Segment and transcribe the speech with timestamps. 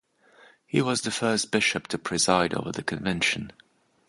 [0.65, 3.53] He was the first bishop to preside over the convention.